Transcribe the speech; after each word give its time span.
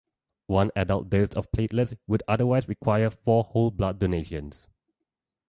One 0.47 0.71
adult 0.75 1.11
dose 1.11 1.29
of 1.35 1.51
platelets 1.51 1.95
would 2.07 2.23
otherwise 2.27 2.67
require 2.67 3.11
four 3.11 3.43
whole 3.43 3.69
blood 3.69 3.99
donations. 3.99 4.67